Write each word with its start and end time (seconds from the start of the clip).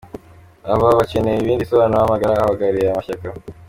Ababa 0.71 0.99
bakeneye 0.99 1.37
ibindi 1.39 1.63
bisobanuro 1.65 1.97
bahamagara 1.99 2.31
abahagarariye 2.35 2.85
aya 2.87 2.99
mashyaka: 2.99 3.25